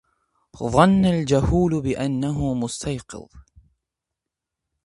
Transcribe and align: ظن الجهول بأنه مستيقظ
ظن 0.63 1.05
الجهول 1.05 1.81
بأنه 1.81 2.53
مستيقظ 2.53 3.29